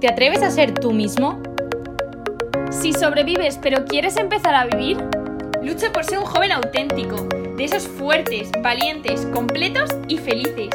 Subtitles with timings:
[0.00, 1.42] ¿Te atreves a ser tú mismo?
[2.70, 4.96] Si sobrevives pero quieres empezar a vivir,
[5.62, 7.16] lucha por ser un joven auténtico,
[7.58, 10.70] de esos fuertes, valientes, completos y felices.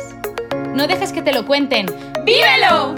[0.75, 1.87] No dejes que te lo cuenten.
[2.23, 2.93] ¡Vívelo!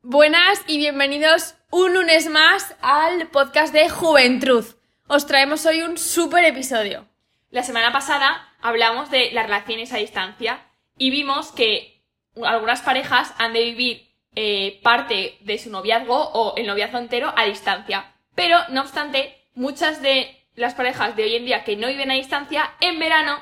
[0.00, 4.64] Buenas y bienvenidos un lunes más al podcast de Juventud.
[5.06, 7.06] Os traemos hoy un súper episodio.
[7.50, 10.62] La semana pasada hablamos de las relaciones a distancia
[10.96, 11.93] y vimos que
[12.42, 17.44] algunas parejas han de vivir eh, parte de su noviazgo o el noviazgo entero a
[17.44, 18.12] distancia.
[18.34, 22.14] Pero, no obstante, muchas de las parejas de hoy en día que no viven a
[22.14, 23.38] distancia, en verano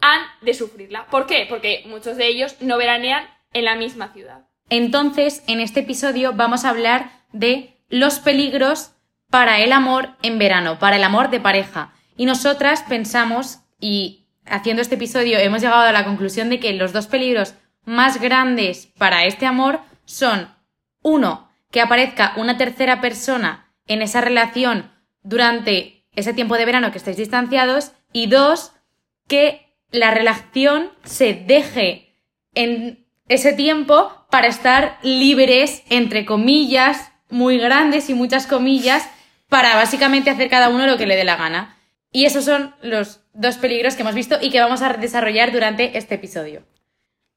[0.00, 1.06] han de sufrirla.
[1.06, 1.46] ¿Por qué?
[1.48, 4.46] Porque muchos de ellos no veranean en la misma ciudad.
[4.68, 8.92] Entonces, en este episodio vamos a hablar de los peligros
[9.30, 11.92] para el amor en verano, para el amor de pareja.
[12.16, 16.92] Y nosotras pensamos, y haciendo este episodio hemos llegado a la conclusión de que los
[16.92, 20.54] dos peligros más grandes para este amor son,
[21.02, 24.90] uno, que aparezca una tercera persona en esa relación
[25.22, 28.72] durante ese tiempo de verano que estáis distanciados, y dos,
[29.28, 32.16] que la relación se deje
[32.54, 39.08] en ese tiempo para estar libres, entre comillas, muy grandes y muchas comillas,
[39.48, 41.76] para básicamente hacer cada uno lo que le dé la gana.
[42.12, 45.96] Y esos son los dos peligros que hemos visto y que vamos a desarrollar durante
[45.96, 46.64] este episodio.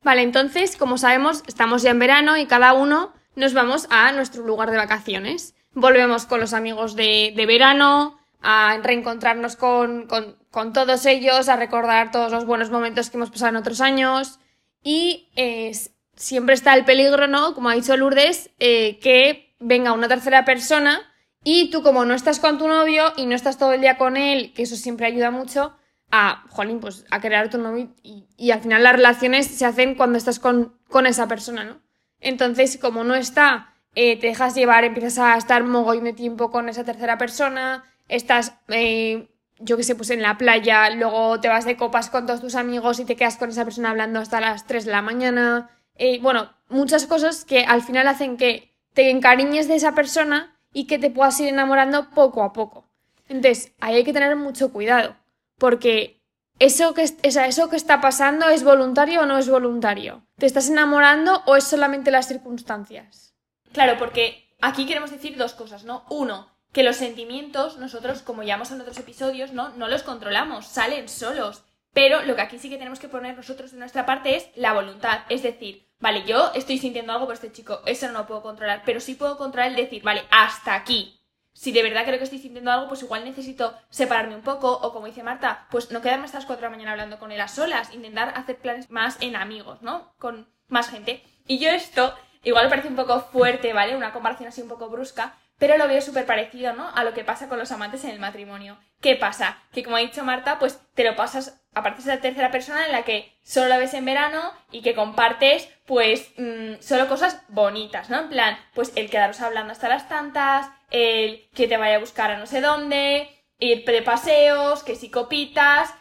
[0.04, 4.44] Vale, entonces, como sabemos, estamos ya en verano y cada uno nos vamos a nuestro
[4.44, 5.56] lugar de vacaciones.
[5.73, 10.08] Volvemos con los amigos de, verano, a reencontrarnos con,
[10.73, 14.40] todos ellos, a recordar todos los buenos momentos que hemos pasado en otros años.
[14.84, 15.30] Y
[16.16, 17.56] siempre está el peligro, ¿no?
[17.56, 21.02] Como ha dicho Lourdes, eh, que venga una tercera persona
[21.44, 24.17] y tú como no estás con tu novio y no estás todo el día con
[24.17, 25.76] él, que eso siempre ayuda mucho,
[26.16, 30.20] a, jolín, pues a crear tu novio y, al final las relaciones se hacen cuando
[30.20, 31.81] estás con, con esa persona, ¿no?
[32.20, 36.70] Entonces, como no está, eh, te dejas llevar, empiezas a estar mogollón de tiempo con
[36.70, 39.27] esa tercera persona, estás, eh,
[39.58, 42.54] yo qué sé, pues en la playa, luego te vas de copas con todos tus
[42.54, 45.71] amigos y te quedas con esa persona hablando hasta las 3 de la mañana.
[45.95, 50.86] Eh, bueno, muchas cosas que al final hacen que te encariñes de esa persona y
[50.86, 52.86] que te puedas ir enamorando poco a poco.
[53.27, 55.15] Entonces, ahí hay que tener mucho cuidado
[55.64, 56.22] porque
[56.60, 60.28] eso que, eso que está pasando es voluntario o no es voluntario.
[60.38, 63.34] ¿Te estás enamorando o es solamente las circunstancias?
[63.72, 66.04] Claro, porque aquí queremos decir dos cosas, ¿no?
[66.10, 69.70] Uno, que los sentimientos, nosotros, como ya hemos en otros episodios, ¿no?
[69.78, 71.64] No los controlamos, salen solos.
[71.94, 74.74] Pero lo que aquí sí que tenemos que poner nosotros de nuestra parte es la
[74.74, 75.22] voluntad.
[75.30, 78.82] Es decir, vale, yo estoy sintiendo algo por este chico, eso no lo puedo controlar,
[78.86, 81.23] pero sí puedo controlar el decir, vale, hasta aquí
[81.53, 84.91] si de verdad creo que estoy sintiendo algo, pues igual necesito separarme un poco, o
[84.91, 87.41] como dice Marta, pues no quedarme hasta las 4 de la mañana hablando con él
[87.41, 90.14] a solas, intentar hacer planes más en amigos, ¿no?
[90.17, 91.23] Con más gente.
[91.47, 93.95] Y yo esto, igual parece un poco fuerte, ¿vale?
[93.95, 96.89] Una comparación así un poco brusca, pero lo veo súper parecido, ¿no?
[96.89, 98.77] A lo que pasa con los amantes en el matrimonio.
[98.99, 99.59] ¿Qué pasa?
[99.71, 102.92] Que como ha dicho Marta, pues te lo pasas, aparte de la tercera persona en
[102.92, 108.10] la que solo la ves en verano y que compartes, pues, mm, solo cosas bonitas,
[108.10, 108.20] ¿no?
[108.20, 112.32] En plan, pues el quedaros hablando hasta las tantas, el que te vaya a buscar
[112.32, 113.30] a no sé dónde,
[113.60, 115.94] ir de paseos, que si copitas,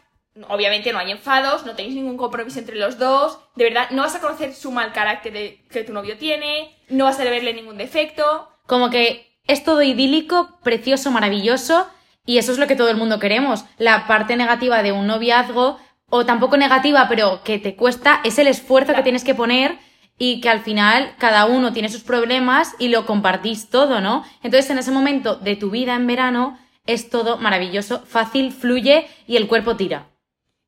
[0.48, 4.14] obviamente no hay enfados, no tenéis ningún compromiso entre los dos, de verdad, no vas
[4.14, 8.48] a conocer su mal carácter que tu novio tiene, no vas a verle ningún defecto.
[8.66, 11.88] Como que es todo idílico, precioso, maravilloso,
[12.24, 13.64] y eso es lo que todo el mundo queremos.
[13.78, 15.78] La parte negativa de un noviazgo,
[16.08, 19.78] o tampoco negativa, pero que te cuesta, es el esfuerzo que tienes que poner
[20.18, 24.24] y que al final cada uno tiene sus problemas y lo compartís todo, ¿no?
[24.42, 29.36] Entonces en ese momento de tu vida en verano es todo maravilloso, fácil, fluye y
[29.36, 30.08] el cuerpo tira.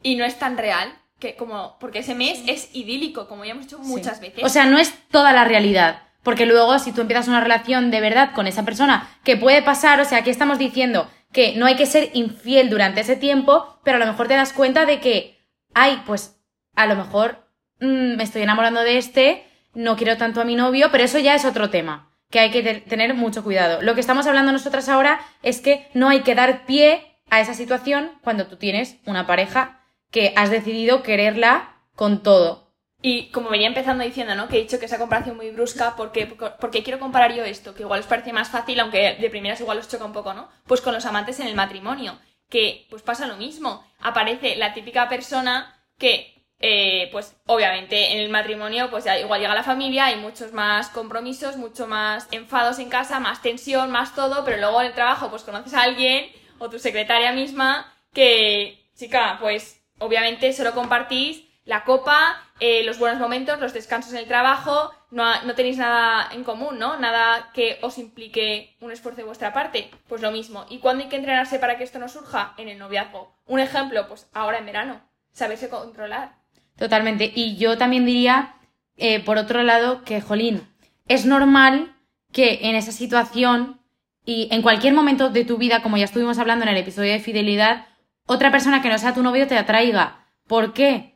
[0.02, 3.66] Y no es tan real que como porque ese mes es idílico, como ya hemos
[3.66, 4.42] dicho muchas veces.
[4.42, 6.02] O sea, no es toda la realidad.
[6.22, 10.00] Porque luego, si tú empiezas una relación de verdad con esa persona, que puede pasar,
[10.00, 13.96] o sea, aquí estamos diciendo que no hay que ser infiel durante ese tiempo, pero
[13.96, 15.38] a lo mejor te das cuenta de que,
[15.74, 16.40] ay, pues
[16.74, 17.44] a lo mejor
[17.80, 19.44] Mm, me estoy enamorando de este,
[19.74, 22.62] no quiero tanto a mi novio, pero eso ya es otro tema, que hay que
[22.62, 23.82] tener mucho cuidado.
[23.82, 27.54] Lo que estamos hablando nosotras ahora es que no hay que dar pie a esa
[27.54, 29.80] situación cuando tú tienes una pareja
[30.10, 32.63] que has decidido quererla con todo.
[33.06, 34.48] Y como venía empezando diciendo, ¿no?
[34.48, 37.82] Que he dicho que esa comparación muy brusca, porque, porque quiero comparar yo esto, que
[37.82, 40.48] igual os parece más fácil, aunque de primeras igual os choca un poco, ¿no?
[40.66, 42.18] Pues con los amantes en el matrimonio,
[42.48, 43.84] que pues pasa lo mismo.
[44.00, 49.62] Aparece la típica persona que eh, pues obviamente en el matrimonio pues igual llega la
[49.62, 54.56] familia, hay muchos más compromisos, mucho más enfados en casa, más tensión, más todo, pero
[54.56, 59.84] luego en el trabajo pues conoces a alguien o tu secretaria misma que, chica, pues
[59.98, 65.24] obviamente solo compartís la copa eh, los buenos momentos, los descansos en el trabajo, no,
[65.42, 66.98] no tenéis nada en común, ¿no?
[66.98, 69.90] Nada que os implique un esfuerzo de vuestra parte.
[70.08, 70.66] Pues lo mismo.
[70.70, 72.54] ¿Y cuándo hay que entrenarse para que esto no surja?
[72.58, 73.34] En el noviazgo.
[73.46, 75.00] Un ejemplo, pues ahora en verano.
[75.32, 76.36] Saberse controlar.
[76.76, 77.32] Totalmente.
[77.34, 78.54] Y yo también diría,
[78.96, 80.68] eh, por otro lado, que, Jolín,
[81.08, 81.96] es normal
[82.32, 83.80] que en esa situación
[84.24, 87.20] y en cualquier momento de tu vida, como ya estuvimos hablando en el episodio de
[87.20, 87.86] fidelidad,
[88.26, 90.28] otra persona que no sea tu novio te atraiga.
[90.46, 91.13] ¿Por qué?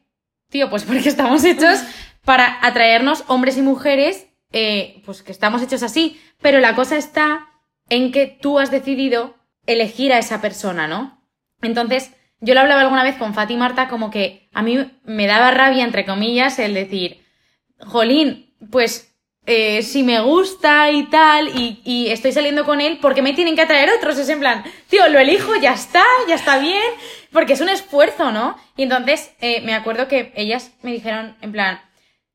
[0.51, 1.81] Tío, pues porque estamos hechos
[2.25, 6.21] para atraernos hombres y mujeres, eh, pues que estamos hechos así.
[6.41, 7.49] Pero la cosa está
[7.89, 9.37] en que tú has decidido
[9.67, 11.23] elegir a esa persona, ¿no?
[11.61, 15.51] Entonces, yo lo hablaba alguna vez con Fati Marta como que a mí me daba
[15.51, 17.25] rabia, entre comillas, el decir,
[17.81, 19.08] Jolín, pues
[19.47, 23.57] eh, si me gusta y tal, y, estoy saliendo con él, ¿por qué me tienen
[23.57, 24.19] que atraer otros?
[24.19, 26.83] Es en plan, tío, lo elijo, ya está, ya está bien,
[27.33, 28.57] porque es un esfuerzo, ¿no?
[28.77, 31.81] Y entonces eh, me acuerdo que ellas me dijeron, en plan,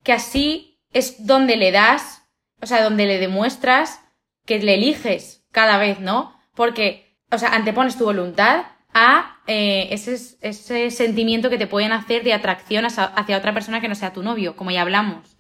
[0.03, 2.23] que así es donde le das,
[2.61, 3.99] o sea, donde le demuestras
[4.45, 6.35] que le eliges cada vez, ¿no?
[6.55, 12.23] Porque, o sea, antepones tu voluntad a eh, ese, ese sentimiento que te pueden hacer
[12.23, 15.32] de atracción hacia otra persona que no sea tu novio, como ya hablamos.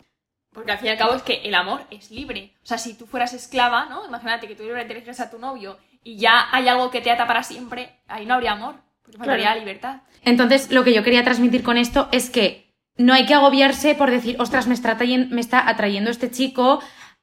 [0.53, 2.53] Porque al fin y al cabo es que el amor es libre.
[2.63, 4.05] O sea, si tú fueras esclava, ¿no?
[4.05, 7.25] Imagínate que tú le diriges a tu novio y ya hay algo que te ata
[7.25, 10.01] para siempre, ahí no habría amor, porque faltaría libertad.
[10.23, 14.11] Entonces, lo que yo quería transmitir con esto es que no hay que agobiarse por
[14.11, 16.81] decir, ostras, me está, me está atrayendo este chico,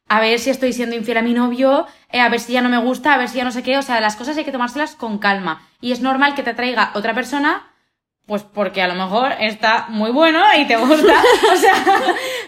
[0.09, 2.69] a ver si estoy siendo infiel a mi novio, eh, a ver si ya no
[2.69, 3.79] me gusta, a ver si ya no sé qué.
[3.79, 5.63] O sea, las cosas hay que tomárselas con calma.
[5.81, 7.71] Y es normal que te atraiga otra persona
[8.31, 11.21] pues porque a lo mejor está muy bueno y te gusta,
[11.53, 11.75] o sea,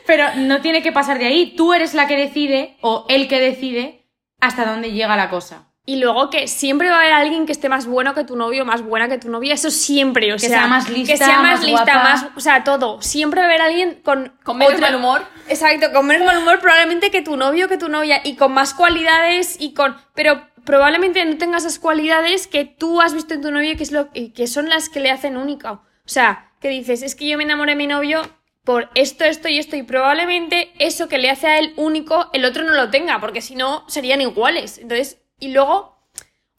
[0.06, 1.54] pero no tiene que pasar de ahí.
[1.56, 4.08] Tú eres la que decide o el que decide
[4.40, 5.68] hasta dónde llega la cosa.
[5.84, 8.64] Y luego que siempre va a haber alguien que esté más bueno que tu novio,
[8.64, 11.64] más buena que tu novia, eso siempre, o que sea, más lista, que sea más,
[11.64, 13.02] lista, más, o sea, todo.
[13.02, 15.22] Siempre va a haber alguien con con menos mal humor.
[15.48, 18.74] Exacto, con menos mal humor probablemente que tu novio, que tu novia y con más
[18.74, 23.50] cualidades y con pero probablemente no tengas esas cualidades que tú has visto en tu
[23.50, 25.72] novio que, es lo, que son las que le hacen única.
[25.72, 28.22] O sea, que dices, es que yo me enamoré de mi novio
[28.64, 32.44] por esto, esto y esto, y probablemente eso que le hace a él único, el
[32.44, 34.78] otro no lo tenga, porque si no, serían iguales.
[34.78, 35.98] Entonces, y luego,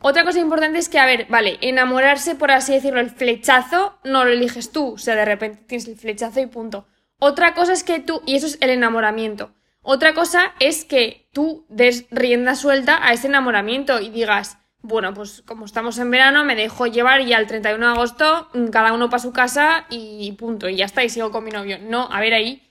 [0.02, 4.26] otra cosa importante es que, a ver, vale, enamorarse, por así decirlo, el flechazo, no
[4.26, 6.88] lo eliges tú, o sea, de repente tienes el flechazo y punto.
[7.20, 9.54] Otra cosa es que tú, y eso es el enamoramiento.
[9.82, 15.42] Otra cosa es que tú des rienda suelta a ese enamoramiento y digas, bueno, pues
[15.44, 19.10] como estamos en verano, me dejo llevar y al 31 de agosto mm, cada uno
[19.10, 21.80] para su casa y punto, y ya está, y sigo con mi novio.
[21.80, 22.70] No, a ver ahí,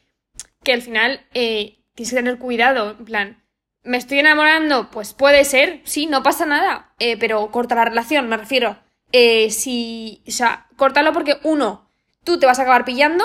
[0.63, 3.43] que al final eh, tienes que tener cuidado, en plan,
[3.83, 4.91] ¿me estoy enamorando?
[4.91, 8.77] Pues puede ser, sí, no pasa nada, eh, pero corta la relación, me refiero.
[9.13, 11.91] Eh, si, o sea, córtalo porque uno,
[12.25, 13.25] tú te vas a acabar pillando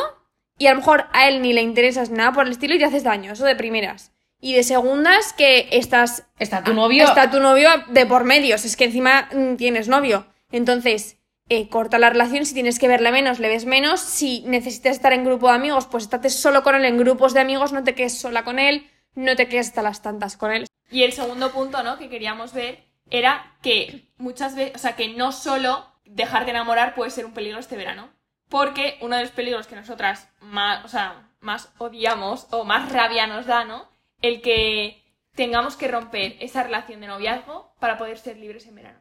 [0.57, 2.85] y a lo mejor a él ni le interesas nada por el estilo y te
[2.85, 4.13] haces daño, eso de primeras.
[4.39, 6.27] Y de segundas que estás...
[6.37, 7.03] Está tu novio.
[7.03, 10.27] Está tu novio de por medios, es que encima mm, tienes novio.
[10.51, 11.17] Entonces,
[11.49, 14.01] eh, corta la relación, si tienes que verle menos, le ves menos.
[14.01, 17.39] Si necesitas estar en grupo de amigos, pues estate solo con él en grupos de
[17.39, 20.67] amigos, no te quedes sola con él, no te quedes hasta las tantas con él.
[20.91, 21.97] Y el segundo punto, ¿no?
[21.97, 26.95] Que queríamos ver era que muchas veces, o sea, que no solo dejar de enamorar
[26.95, 28.09] puede ser un peligro este verano.
[28.49, 33.27] Porque uno de los peligros que nosotras más, o sea, más odiamos o más rabia
[33.27, 33.89] nos da, ¿no?
[34.21, 35.03] El que
[35.35, 38.99] tengamos que romper esa relación de noviazgo para poder ser libres en verano.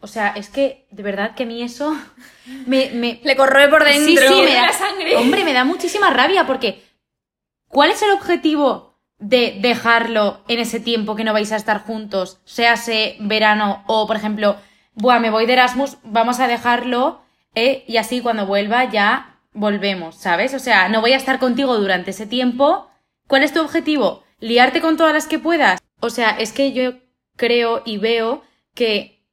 [0.00, 1.96] O sea, es que de verdad que a mí eso
[2.66, 3.20] me, me...
[3.22, 4.28] le corroe por dentro.
[4.28, 5.16] Sí, sí, me da sangre.
[5.16, 6.82] Hombre, me da muchísima rabia porque
[7.68, 8.92] ¿cuál es el objetivo
[9.22, 14.16] de dejarlo en ese tiempo que no vais a estar juntos, séase verano o, por
[14.16, 14.56] ejemplo,
[14.94, 17.22] buah, me voy de Erasmus, vamos a dejarlo
[17.54, 17.84] ¿eh?
[17.86, 20.54] y así cuando vuelva ya volvemos, ¿sabes?
[20.54, 22.90] O sea, no voy a estar contigo durante ese tiempo.
[23.28, 24.21] ¿Cuál es tu objetivo?
[24.42, 25.80] ¿Liarte con todas las que puedas?
[26.00, 26.94] O sea, es que yo
[27.36, 28.42] creo y veo
[28.74, 29.24] que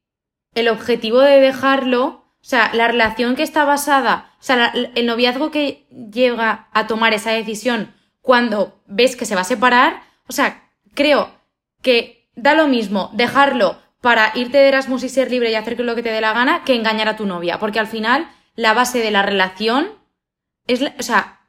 [0.54, 5.50] el objetivo de dejarlo, o sea, la relación que está basada, o sea, el noviazgo
[5.50, 10.70] que llega a tomar esa decisión cuando ves que se va a separar, o sea,
[10.94, 11.34] creo
[11.82, 15.96] que da lo mismo dejarlo para irte de Erasmus y ser libre y hacer lo
[15.96, 19.00] que te dé la gana que engañar a tu novia, porque al final la base
[19.00, 19.90] de la relación
[20.68, 21.40] es, o sea,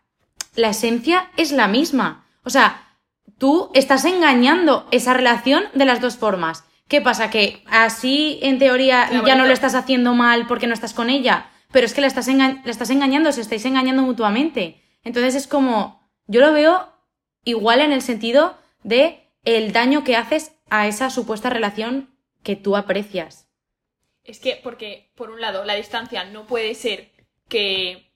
[0.55, 2.25] la esencia es la misma.
[2.43, 2.87] O sea,
[3.37, 6.63] tú estás engañando esa relación de las dos formas.
[6.87, 7.29] ¿Qué pasa?
[7.29, 11.49] Que así, en teoría, ya no lo estás haciendo mal porque no estás con ella,
[11.71, 14.81] pero es que la estás, la estás engañando, se estáis engañando mutuamente.
[15.03, 16.93] Entonces es como, yo lo veo
[17.43, 22.13] igual en el sentido de el daño que haces a esa supuesta relación
[22.43, 23.47] que tú aprecias.
[24.23, 27.11] Es que, porque, por un lado, la distancia no puede ser
[27.47, 28.11] que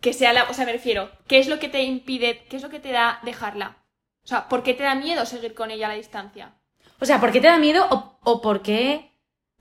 [0.00, 0.44] que sea la...
[0.44, 2.92] O sea, me refiero, ¿qué es lo que te impide, qué es lo que te
[2.92, 3.79] da dejarla?
[4.24, 6.54] O sea, ¿por qué te da miedo seguir con ella a la distancia?
[7.00, 9.12] O sea, ¿por qué te da miedo o, o por qué?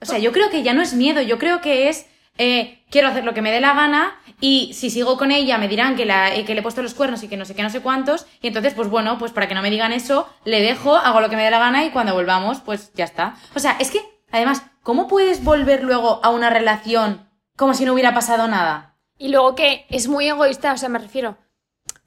[0.02, 2.08] O sea, yo creo que ya no es miedo, yo creo que es
[2.42, 5.68] eh, quiero hacer lo que me dé la gana y si sigo con ella me
[5.68, 7.64] dirán que, la, eh, que le he puesto los cuernos y que no sé qué,
[7.64, 10.62] no sé cuántos y entonces, pues bueno, pues para que no me digan eso, le
[10.62, 13.36] dejo, hago lo que me dé la gana y cuando volvamos, pues ya está.
[13.56, 14.00] O sea, es que,
[14.32, 18.96] además, ¿cómo puedes volver luego a una relación como si no hubiera pasado nada?
[19.18, 21.38] Y luego que es muy egoísta, o sea, me refiero,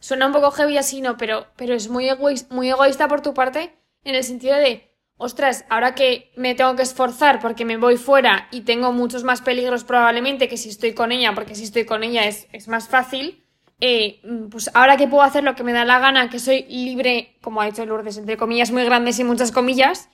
[0.02, 1.16] suena un poco heavy así, ¿no?
[1.16, 5.64] Pero, pero es muy, egoís- muy egoísta por tu parte en el sentido de, ostras,
[5.70, 9.84] ahora que me tengo que esforzar porque me voy fuera y tengo muchos más peligros
[9.84, 13.44] probablemente que si estoy con ella, porque si estoy con ella es, es más fácil,
[13.80, 17.36] eh, pues ahora que puedo hacer lo que me da la gana, que soy libre,
[17.40, 20.08] como ha dicho Lourdes, entre comillas muy grandes y muchas comillas,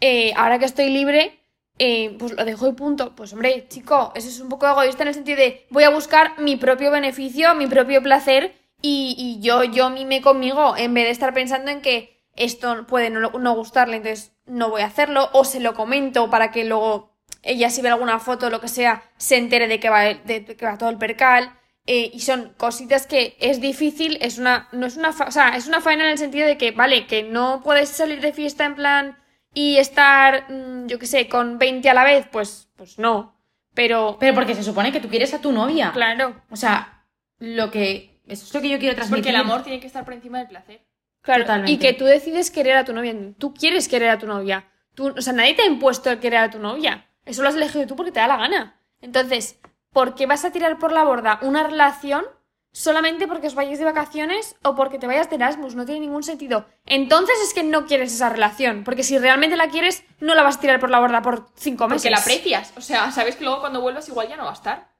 [0.00, 1.38] eh, ahora que estoy libre,
[1.78, 3.14] eh, pues lo dejo y punto.
[3.14, 6.38] Pues hombre, chico, eso es un poco egoísta en el sentido de voy a buscar
[6.38, 11.10] mi propio beneficio, mi propio placer y, y yo, yo mime conmigo en vez de
[11.12, 15.44] estar pensando en que esto puede no, no gustarle, entonces no voy a hacerlo o
[15.44, 17.12] se lo comento para que luego
[17.42, 20.40] ella si ve alguna foto o lo que sea se entere de que va, de,
[20.40, 21.52] de que va todo el percal.
[21.86, 25.56] eh, y son cositas que es difícil, es una, no es una, fa- o sea,
[25.56, 28.64] es una faena en el sentido de que, vale, que no puedes salir de fiesta
[28.64, 29.18] en plan
[29.52, 33.34] y estar, mm, yo qué sé, con 20 a la vez, pues, pues no.
[33.74, 35.90] Pero, Pero porque se supone que tú quieres a tu novia.
[35.92, 37.04] claro, O sea,
[37.38, 38.11] lo que...
[38.26, 39.34] Eso es lo que yo quiero transmitir.
[39.64, 40.82] tiene que estar por encima del placer.
[41.22, 41.72] Claro, Totalmente.
[41.72, 43.14] y que tú decides querer a tu novia.
[43.38, 44.68] Tú quieres querer a tu novia.
[44.94, 47.06] Tú, o sea, nadie te ha impuesto el querer a tu novia.
[47.24, 48.80] Eso lo has elegido tú porque te da la gana.
[49.00, 49.58] Entonces,
[49.92, 52.24] ¿por qué vas a tirar por la borda una relación
[52.72, 55.74] solamente porque os vayáis de vacaciones o porque te vayas de Erasmus?
[55.76, 56.66] No tiene ningún sentido.
[56.86, 58.82] Entonces es que no quieres esa relación.
[58.84, 61.86] Porque si realmente la quieres, no la vas a tirar por la borda por cinco
[61.88, 62.02] meses.
[62.02, 62.72] Porque la aprecias.
[62.76, 64.90] O sea, sabes que luego cuando vuelvas igual ya no va a estar.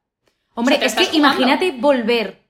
[0.55, 1.41] Hombre, O sea, te es que jugando.
[1.43, 2.42] imagínate volver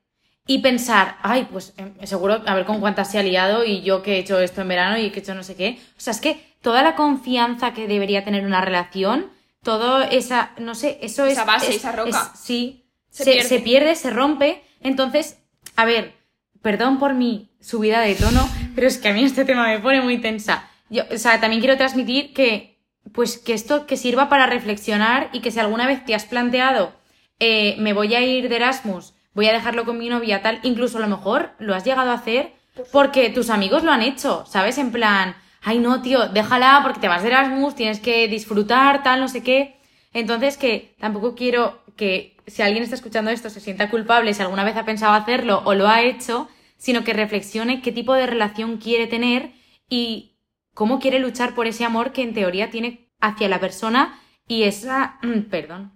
[0.47, 4.03] y pensar, ay, pues em, seguro, a ver con cuántas se ha liado y yo
[4.03, 5.79] que he hecho esto en verano y que he hecho no sé qué.
[5.97, 9.31] O sea, es que toda la confianza que debería tener una relación,
[9.63, 11.33] todo esa, no sé, eso es...
[11.35, 12.11] Esa base, es- esa roca.
[12.35, 13.49] es- sí, Se se, pierde.
[13.49, 14.63] se pierde, se rompe.
[14.81, 15.39] Entonces,
[15.77, 16.15] a ver,
[16.61, 20.01] perdón por mi subida de tono, pero es que a mí este tema me pone
[20.01, 20.69] muy tensa.
[20.91, 22.81] Yo, o sea, también quiero transmitir que,
[23.15, 26.93] pues, que esto que sirva para reflexionar y que si alguna vez te has planteado,
[27.39, 30.99] eh, me voy a ir de Erasmus, voy a dejarlo con mi novia, tal, incluso
[30.99, 32.53] a lo mejor lo has llegado a hacer
[32.91, 34.79] porque tus amigos lo han hecho, ¿sabes?
[34.79, 39.21] En plan, ay no, tío, déjala porque te vas de Erasmus, tienes que disfrutar, tal,
[39.21, 39.81] no sé qué.
[40.13, 44.65] Entonces, que tampoco quiero que si alguien está escuchando esto se sienta culpable si alguna
[44.65, 48.79] vez ha pensado hacerlo o lo ha hecho, sino que reflexione qué tipo de relación
[48.79, 49.53] quiere tener
[49.89, 50.39] y
[50.75, 55.19] cómo quiere luchar por ese amor que en teoría tiene hacia la persona y esa,
[55.51, 55.93] perdón,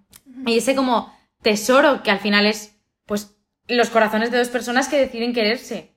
[0.47, 1.13] y ese como
[1.43, 2.76] tesoro que al final es,
[3.07, 3.37] pues,
[3.69, 5.93] los corazones de dos personas que deciden quererse.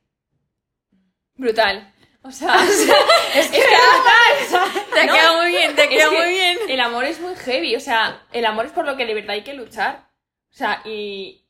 [1.36, 1.94] Brutal.
[2.22, 2.56] O sea,
[3.36, 3.62] Es que
[4.94, 6.58] Te No, queda muy bien, te es queda que muy bien.
[6.68, 9.32] El amor es muy heavy, o sea, el amor es por lo que de verdad
[9.32, 10.10] hay que luchar.
[10.52, 11.46] O sea, y,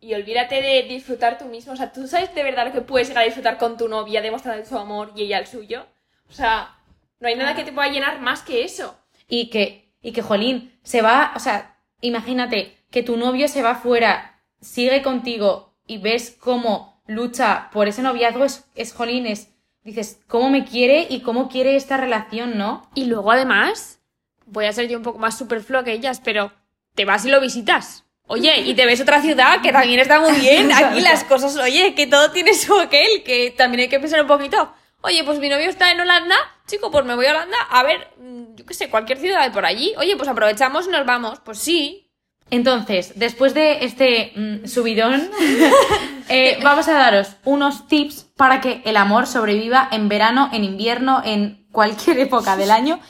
[0.00, 1.72] y olvídate de disfrutar tú mismo.
[1.72, 4.22] O sea, tú sabes de verdad lo que puedes llegar a disfrutar con tu novia,
[4.22, 5.86] demostrar su amor y ella el suyo.
[6.28, 6.78] O sea,
[7.20, 8.98] no hay nada que te pueda llenar más que eso.
[9.28, 13.74] y que, y que Jolín se va, o sea, imagínate que tu novio se va
[13.74, 14.33] fuera,
[14.64, 19.50] sigue contigo y ves cómo lucha por ese noviazgo, es, es Jolín, es,
[19.82, 22.88] dices, cómo me quiere y cómo quiere esta relación, ¿no?
[22.94, 24.00] Y luego además,
[24.46, 26.52] voy a ser yo un poco más superfluo que ellas, pero
[26.94, 28.04] te vas y lo visitas.
[28.26, 30.72] Oye, y te ves otra ciudad que también está muy bien.
[30.72, 34.26] Aquí las cosas, oye, que todo tiene su aquel, que también hay que pensar un
[34.26, 34.72] poquito.
[35.02, 38.08] Oye, pues mi novio está en Holanda, chico, pues me voy a Holanda a ver,
[38.18, 39.92] mm, yo qué sé, cualquier ciudad de por allí.
[39.98, 41.40] Oye, pues aprovechamos y nos vamos.
[41.40, 42.03] Pues sí.
[42.50, 45.30] Entonces, después de este mm, subidón,
[46.28, 51.22] eh, vamos a daros unos tips para que el amor sobreviva en verano, en invierno,
[51.24, 53.00] en cualquier época del año,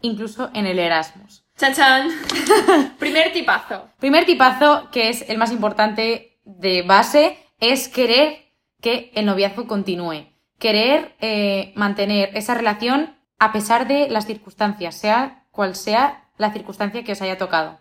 [0.00, 1.44] incluso en el Erasmus.
[1.56, 2.08] Chan chan.
[2.98, 3.90] Primer tipazo.
[3.98, 10.26] Primer tipazo, que es el más importante de base, es querer que el noviazgo continúe.
[10.58, 17.04] Querer eh, mantener esa relación a pesar de las circunstancias, sea cual sea la circunstancia
[17.04, 17.78] que os haya tocado.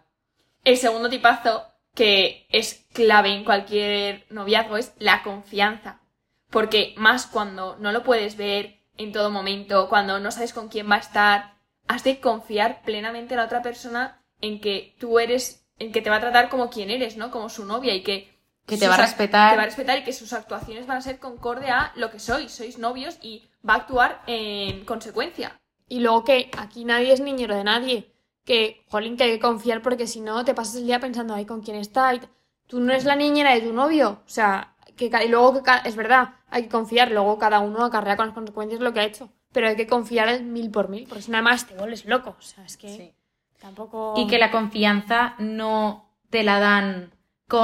[0.64, 6.02] El segundo tipazo, que es clave en cualquier noviazgo, es la confianza.
[6.50, 10.90] Porque más cuando no lo puedes ver en todo momento, cuando no sabes con quién
[10.90, 11.54] va a estar,
[11.88, 16.10] has de confiar plenamente en la otra persona en que tú eres, en que te
[16.10, 17.32] va a tratar como quien eres, ¿no?
[17.32, 18.38] Como su novia y que...
[18.66, 19.52] Que te va a respetar.
[19.52, 22.20] Te va a respetar y que sus actuaciones van a ser concorde a lo que
[22.20, 22.52] sois.
[22.52, 25.60] Sois novios y va a actuar en consecuencia.
[25.88, 28.14] Y luego que aquí nadie es niñero de nadie.
[28.46, 31.46] Que, jolín, que hay que confiar porque si no te pasas el día pensando, ay,
[31.46, 32.14] ¿con quién está?
[32.16, 32.22] Y
[32.68, 34.22] Tú no eres la niñera de tu novio.
[34.26, 38.16] O sea, que y luego que es verdad, hay que confiar, luego cada uno acarrea
[38.16, 39.30] con las consecuencias lo que ha hecho.
[39.52, 42.36] Pero hay que confiar el mil por mil, porque si nada más te vuelves loco.
[42.38, 43.14] O sea, es que Sí.
[43.60, 44.14] tampoco.
[44.18, 47.12] Y que la confianza no te la dan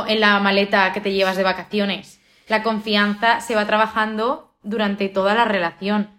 [0.08, 2.20] en la maleta que te llevas de vacaciones.
[2.48, 6.10] La confianza se va trabajando durante toda la relación.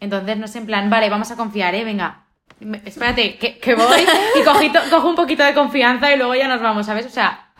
[0.00, 1.84] Entonces no es en plan, vale, vamos a confiar, ¿eh?
[1.84, 2.23] Venga,
[2.84, 4.06] espérate, que, voy
[4.40, 7.06] y cogito- cojo un poquito de confianza y luego ya nos vamos, ¿sabes?
[7.06, 7.52] O sea,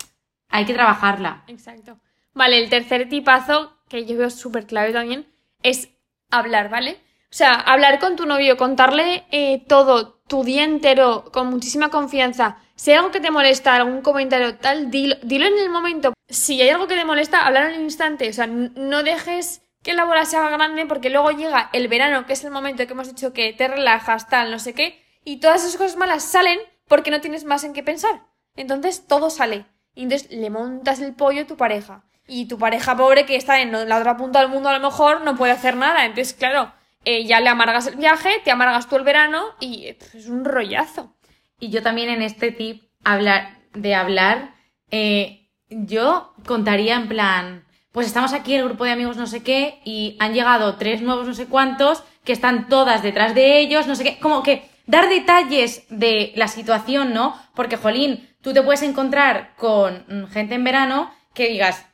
[0.49, 1.45] hay que trabajarla.
[1.49, 1.99] Exacto.
[2.33, 5.26] Vale, el tercer tipazo, que yo veo súper clave también,
[5.62, 5.91] es
[6.31, 6.99] hablar, ¿vale?
[7.25, 12.59] O sea, hablar con tu novio, contarle eh, todo, tu día entero, con muchísima confianza.
[12.76, 16.12] Si hay algo que te molesta, algún comentario, tal, dilo, dilo en el momento.
[16.29, 18.29] Si hay algo que te molesta, hablar en el instante.
[18.29, 22.26] O sea, no dejes que la bola se haga grande porque luego llega el verano,
[22.26, 25.37] que es el momento que hemos dicho que te relajas, tal, no sé qué, y
[25.37, 28.23] todas esas cosas malas salen porque no tienes más en qué pensar.
[28.57, 29.67] Entonces todo sale.
[29.95, 32.05] Y entonces le montas el pollo a tu pareja.
[32.26, 35.21] Y tu pareja pobre que está en la otra punta del mundo a lo mejor
[35.21, 36.05] no puede hacer nada.
[36.07, 36.73] Entonces, claro,
[37.05, 40.45] eh, ya le amargas el viaje, te amargas tú el verano y pues, es un
[40.45, 41.14] rollazo.
[41.61, 44.55] Y yo también en este tip hablar, de hablar,
[44.91, 47.64] eh, yo contaría en plan,
[47.95, 51.27] pues estamos aquí el grupo de amigos no sé qué y han llegado tres nuevos
[51.27, 55.09] no sé cuántos que están todas detrás de ellos, no sé qué, como que dar
[55.09, 57.39] detalles de la situación, ¿no?
[57.55, 61.87] Porque, jolín, tú te puedes encontrar con mm, gente en verano que digas,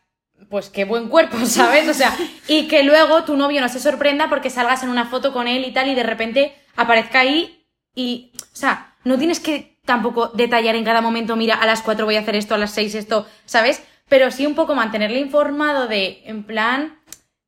[0.49, 1.89] pues qué buen cuerpo, ¿sabes?
[1.89, 2.17] O sea,
[2.47, 5.65] y que luego tu novio no se sorprenda porque salgas en una foto con él
[5.65, 10.77] y tal y de repente aparezca ahí y, o sea, no tienes que tampoco detallar
[10.77, 13.27] en cada momento, mira, a las 4 voy a hacer esto, a las 6 esto,
[13.45, 13.83] ¿sabes?
[14.11, 17.01] Pero sí un poco mantenerle informado de, en plan,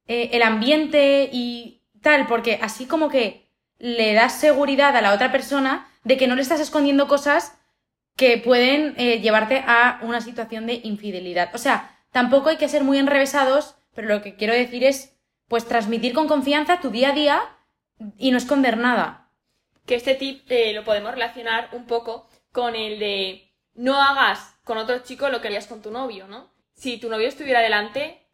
[0.07, 5.33] eh, el ambiente y tal, porque así como que le das seguridad a la otra
[5.33, 7.59] persona de que no le estás escondiendo cosas
[8.16, 11.50] que pueden eh, llevarte a una situación de infidelidad.
[11.54, 15.16] O sea, tampoco hay que ser muy enrevesados, pero lo que quiero decir es,
[15.49, 17.40] pues, transmitir con confianza tu día a día
[18.19, 19.19] y no esconder nada.
[19.87, 24.79] que este tip eh, lo podemos relacionar un poco con el de no hagas con
[24.79, 26.51] otro chico lo que harías con tu novio, ¿no?
[26.83, 28.27] Si tu novio estuviera delante,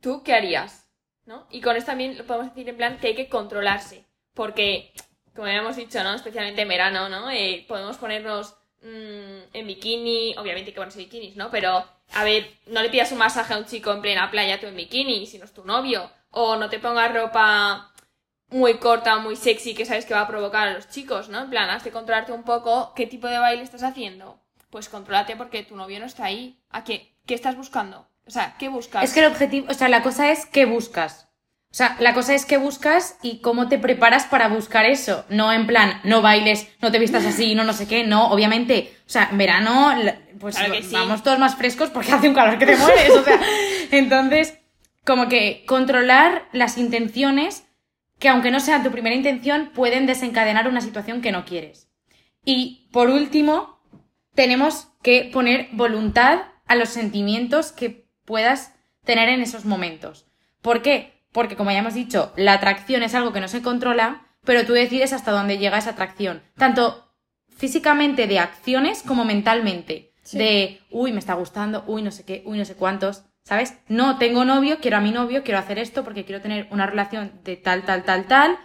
[0.00, 0.88] ¿tú qué harías?
[1.26, 1.46] ¿No?
[1.50, 4.94] Y con esto también lo podemos decir en plan que hay que controlarse, porque,
[5.36, 6.14] como ya hemos dicho, ¿no?
[6.14, 7.30] Especialmente en verano, ¿no?
[7.30, 11.50] Eh, podemos ponernos mm, en bikini, obviamente hay que ponerse bikinis, ¿no?
[11.50, 14.66] Pero, a ver, no le pidas un masaje a un chico en plena playa tú
[14.66, 17.92] en bikini, si no es tu novio, o no te pongas ropa
[18.48, 21.42] muy corta, muy sexy, que sabes que va a provocar a los chicos, ¿no?
[21.42, 24.40] En plan, has de controlarte un poco qué tipo de baile estás haciendo.
[24.70, 26.60] Pues contrólate porque tu novio no está ahí.
[26.70, 27.14] ¿A qué?
[27.26, 28.08] ¿Qué estás buscando?
[28.26, 29.02] O sea, ¿qué buscas?
[29.04, 31.28] Es que el objetivo, o sea, la cosa es qué buscas.
[31.72, 35.24] O sea, la cosa es qué buscas y cómo te preparas para buscar eso.
[35.28, 38.96] No en plan, no bailes, no te vistas así, no no sé qué, no, obviamente.
[39.06, 39.92] O sea, en verano,
[40.40, 40.92] pues Claro que sí.
[40.94, 43.10] vamos todos más frescos porque hace un calor que te mueres.
[43.10, 43.40] O sea,
[43.92, 44.58] entonces,
[45.04, 47.64] como que controlar las intenciones
[48.18, 51.88] que aunque no sea tu primera intención, pueden desencadenar una situación que no quieres.
[52.44, 53.79] Y por último,
[54.34, 60.26] tenemos que poner voluntad a los sentimientos que puedas tener en esos momentos.
[60.62, 61.24] ¿Por qué?
[61.32, 64.72] Porque, como ya hemos dicho, la atracción es algo que no se controla, pero tú
[64.72, 66.42] decides hasta dónde llega esa atracción.
[66.56, 67.12] Tanto
[67.56, 70.12] físicamente de acciones como mentalmente.
[70.32, 73.24] De, uy, me está gustando, uy, no sé qué, uy, no sé cuántos.
[73.42, 73.78] ¿Sabes?
[73.88, 77.40] No, tengo novio, quiero a mi novio, quiero hacer esto porque quiero tener una relación
[77.42, 78.58] de tal, tal, tal, tal.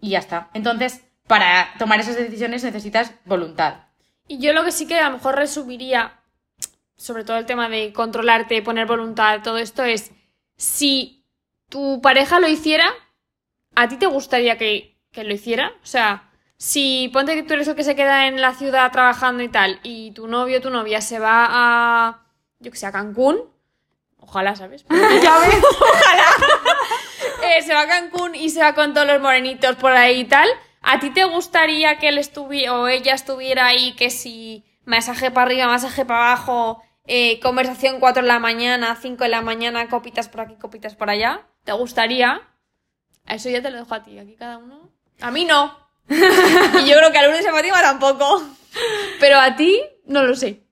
[0.00, 0.50] Y ya está.
[0.54, 3.88] Entonces, para tomar esas decisiones necesitas voluntad.
[4.32, 6.18] Y yo lo que sí que a lo mejor resumiría,
[6.96, 10.10] sobre todo el tema de controlarte, poner voluntad, todo esto, es
[10.56, 11.26] si
[11.68, 12.86] tu pareja lo hiciera,
[13.74, 15.74] ¿a ti te gustaría que, que lo hiciera?
[15.82, 19.42] O sea, si ponte que tú eres el que se queda en la ciudad trabajando
[19.42, 22.22] y tal, y tu novio o tu novia se va a,
[22.58, 23.36] yo que sé, a Cancún,
[24.16, 24.86] ojalá, ¿sabes?
[25.22, 25.54] ya ves.
[27.42, 30.24] Eh, se va a Cancún y se va con todos los morenitos por ahí y
[30.24, 30.48] tal.
[30.82, 35.46] ¿A ti te gustaría que él estuviera o ella estuviera ahí, que si masaje para
[35.46, 40.28] arriba, masaje para abajo, eh, conversación 4 de la mañana, 5 de la mañana, copitas
[40.28, 41.46] por aquí, copitas por allá?
[41.64, 42.42] ¿Te gustaría?
[43.26, 44.90] Eso ya te lo dejo a ti, aquí cada uno.
[45.20, 45.76] A mí no.
[46.08, 48.42] y yo creo que a Lourdes y a Fátima tampoco.
[49.20, 50.64] Pero a ti, no lo sé.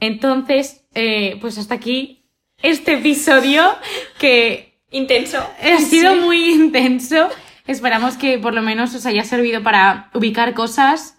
[0.00, 2.28] Entonces, eh, pues hasta aquí
[2.60, 3.76] este episodio
[4.18, 5.38] que Intenso.
[5.38, 7.30] ha sido muy intenso.
[7.66, 11.18] Esperamos que por lo menos os haya servido para ubicar cosas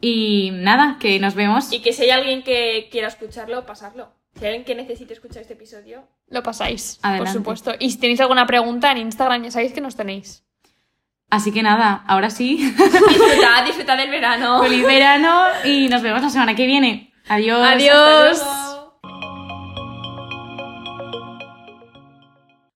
[0.00, 1.72] y nada, que nos vemos.
[1.72, 4.12] Y que si hay alguien que quiera escucharlo, pasarlo.
[4.34, 7.24] Si hay alguien que necesite escuchar este episodio, Lo pasáis, Adelante.
[7.30, 7.74] por supuesto.
[7.78, 10.42] Y si tenéis alguna pregunta en Instagram, ya sabéis que nos tenéis.
[11.28, 12.56] Así que nada, ahora sí,
[13.08, 14.62] disfrutad, disfrutad del verano.
[14.62, 17.12] feliz verano y nos vemos la semana que viene.
[17.28, 17.60] Adiós.
[17.62, 18.42] Adiós.